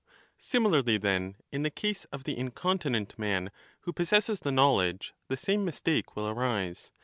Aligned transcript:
Similarly 0.39 0.97
then 0.97 1.35
in 1.51 1.61
the 1.61 1.69
case 1.69 2.05
of 2.05 2.23
the 2.23 2.35
incontinent 2.35 3.19
man 3.19 3.51
who 3.81 3.93
possesses 3.93 4.39
the 4.39 4.51
knowledge 4.51 5.13
the 5.27 5.37
same 5.37 5.63
mistake 5.63 6.15
will 6.15 6.27
arise. 6.27 6.89